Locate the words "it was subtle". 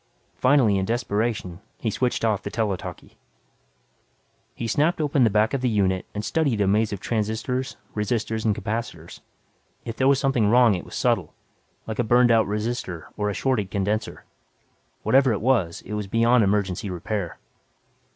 10.73-11.35